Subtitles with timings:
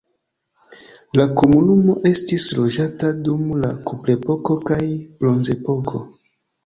[1.19, 4.81] La komunumo estis loĝata dum la kuprepoko kaj
[5.21, 6.03] bronzepoko.